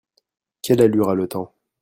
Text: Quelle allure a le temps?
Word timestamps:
Quelle 0.63 0.81
allure 0.81 1.09
a 1.09 1.13
le 1.13 1.27
temps? 1.27 1.53